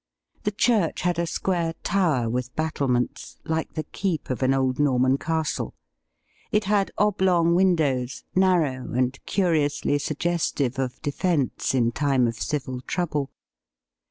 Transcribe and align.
The 0.45 0.51
church 0.51 1.01
had 1.01 1.19
a 1.19 1.27
square 1.27 1.75
tower 1.83 2.27
with 2.27 2.55
battlements, 2.55 3.37
like 3.45 3.73
the 3.75 3.83
keep 3.83 4.31
of 4.31 4.41
an 4.41 4.51
old 4.51 4.79
Norman 4.79 5.19
castle; 5.19 5.75
it 6.51 6.63
had 6.63 6.89
oblong 6.97 7.53
windows, 7.53 8.23
narrow 8.33 8.93
and 8.93 9.23
curiously 9.27 9.99
suggestive 9.99 10.79
of 10.79 10.99
defence 11.03 11.75
in 11.75 11.91
time 11.91 12.25
of 12.27 12.33
civil 12.41 12.81
trouble. 12.87 13.29